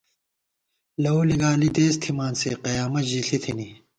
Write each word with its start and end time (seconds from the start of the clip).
لَؤ 1.03 1.17
لِگالی 1.29 1.69
دېس 1.75 1.95
تھِمان 2.01 2.33
سے، 2.41 2.49
قیامت 2.63 3.03
ژِݪی 3.11 3.37
تھِنی 3.43 3.69